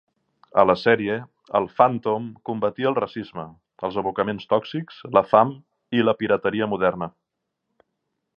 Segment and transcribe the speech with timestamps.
[0.59, 1.17] A la sèrie,
[1.59, 3.45] el Phantom combatia el racisme,
[3.89, 5.53] els abocaments tòxics, la fam
[5.99, 7.13] i la pirateria moderna.